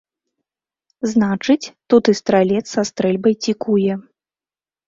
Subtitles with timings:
[1.11, 3.93] Значыць, тут і стралец са стрэльбай цікуе.